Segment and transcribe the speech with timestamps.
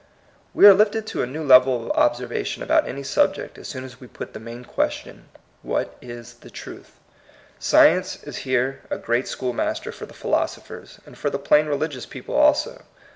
[0.55, 3.83] We are lifted to a new level of obser vation about any subject as soon
[3.83, 5.29] as we put the main question.
[5.61, 6.97] What is the truth?
[7.59, 12.09] Science is here a great schoolmaster for the philosophers, and for the plain reli gious
[12.09, 12.81] people also.